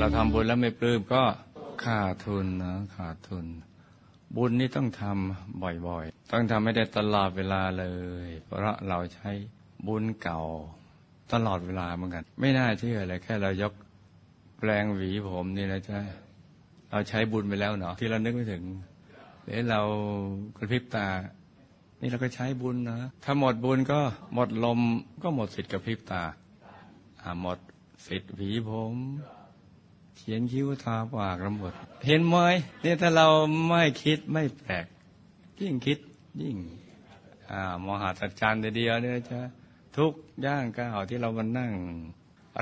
[0.00, 1.22] เราทำบุญแล้วไม่ปลื้มก็
[1.84, 3.46] ขาดทุนนะขาดทุน
[4.36, 7.86] บุญนี่ต้องทำบ่อยๆ ต้องทำให้ได้ตลอดเวลาเล
[8.26, 9.30] ย เพราะเราใช้
[9.86, 10.40] บุญเก่า
[11.32, 13.72] ตลอดเวลาเหมือนกัน ไม่น่าเชื่อเลยแค่เรายก
[14.58, 15.98] แปลงหวีผมนี่นะจ๊ะ
[16.90, 18.64] เราใช้บุญไปแล้วเนาะที่เรานึกไม่ถึง
[19.44, 19.80] หรือเรา
[20.56, 21.06] กระพริบตา
[22.00, 24.00] นี่เราก็ใช้บุญนะถ้าหมดบุญก็
[24.34, 24.80] หมดลม
[25.22, 26.22] ก็หมดสิทธิ์กระพริบตา
[27.42, 27.58] หมด
[28.06, 28.94] สิทธิ์หวีผม
[30.18, 31.72] เขียนคิ้วทาปากลำบด
[32.06, 32.36] เห็นไหม
[32.82, 33.26] เนี่ยถ้าเรา
[33.68, 34.86] ไม่คิดไม่แปลก
[35.60, 35.98] ยิ่งคิด
[36.42, 36.56] ยิ่ง
[37.50, 39.38] อ่ามหัศจรรย์เดียวเนี่ยจะ
[39.96, 40.12] ทุก
[40.44, 41.72] ย่างก้าวที่เรามานั่ง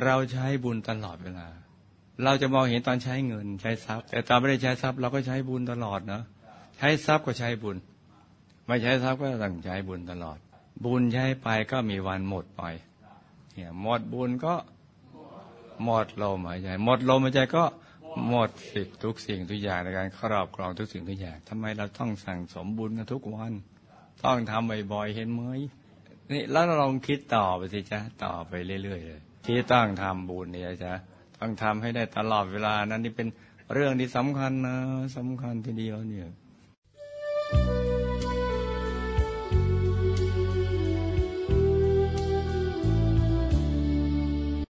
[0.05, 1.49] เราใช้บุญตลอดเวลา
[2.25, 6.23] เราจะมองเห็นตอนใช้เงินใช้ทรัพย์ แต่ตอนไม่ได้ใช้ทรัพย์เราก็ใช้บุญตลอดเนาะ
[6.79, 7.77] ใช้ทรัพย์ก็ใช้บุญ
[8.67, 10.39] ไม่ใช้ทรัพย์ก็ต้องใช้บุญตลอด
[10.85, 12.63] บุญใช้ไปก็มีวันหมดไป
[13.55, 14.55] เนี่ยหมดบุญก็
[15.85, 17.65] หมดลมหายใจหมดลมหายใจก็
[18.29, 23.53] หมดสิทธิ์ทุกสิ่งทุกอย่างในการครอบครองทุกสิ่งทุกอย่างทำไมเราต้องสั่งสมบุญกันทุกวัน
[24.25, 25.43] ต้องทำบ่อยๆเห็นไหม
[26.33, 28.53] นี่แล้วเราลองคิดต่อไปสิจ๊ะต่อไป
[28.85, 30.93] เรื่อยๆเลยที่ต้องทำบุญเนี่ยจ๊ะ
[31.39, 33.29] ต้องทำให้ได้ตลอดเวลานั้นนี่เป็น
[33.75, 34.77] เรื่องที่สำคัญนะ
[35.17, 36.29] สำคัญทีเดียวเนี่ย